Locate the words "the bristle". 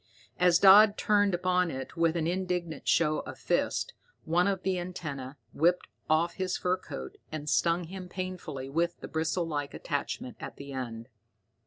9.01-9.45